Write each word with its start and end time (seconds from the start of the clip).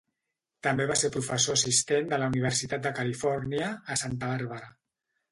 També 0.67 0.85
va 0.91 0.93
ser 1.01 1.09
professor 1.15 1.59
assistent 1.59 2.15
a 2.17 2.17
la 2.23 2.29
Universitat 2.33 2.81
de 2.87 2.91
Califòrnia, 2.99 3.67
a 3.85 3.99
Santa 4.05 4.31
Bàrbara. 4.33 4.71